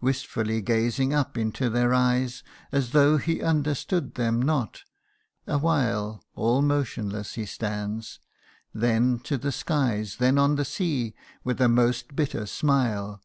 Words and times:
Wistfully 0.00 0.60
gazing 0.60 1.14
up 1.14 1.38
into 1.38 1.70
their 1.70 1.94
eyes, 1.94 2.42
As 2.72 2.90
though 2.90 3.16
he 3.16 3.40
understood 3.40 4.16
them 4.16 4.42
not 4.42 4.82
awhile 5.46 6.24
All 6.34 6.62
motionless 6.62 7.34
he 7.34 7.46
stands; 7.46 8.18
then 8.74 9.20
to 9.20 9.38
the 9.38 9.52
skies, 9.52 10.16
Then 10.16 10.36
on 10.36 10.56
the 10.56 10.64
sea, 10.64 11.14
with 11.44 11.60
a 11.60 11.68
most 11.68 12.16
bitter 12.16 12.44
smile. 12.46 13.22